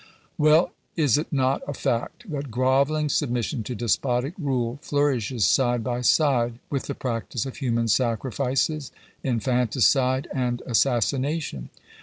Well, 0.39 0.71
is 0.95 1.19
it 1.19 1.31
not 1.31 1.61
a 1.67 1.75
fact 1.75 2.27
that 2.31 2.49
grovelling 2.49 3.07
submission 3.07 3.61
to 3.65 3.75
despotic 3.75 4.33
rule 4.39 4.79
flourishes 4.81 5.45
side 5.45 5.83
by 5.83 6.01
side 6.01 6.57
with 6.71 6.87
the 6.87 6.95
practice 6.95 7.45
of 7.45 7.57
human 7.57 7.87
sacri 7.87 8.31
fices, 8.31 8.89
infanticide, 9.23 10.27
and 10.33 10.63
assassination? 10.65 11.69